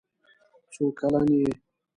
څو 0.73 0.83
کلن 0.97 1.25
یې. 1.39 1.51